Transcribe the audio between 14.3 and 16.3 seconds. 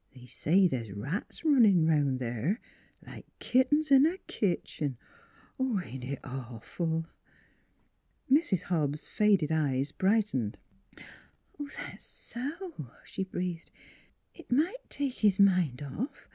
It might take his mind off.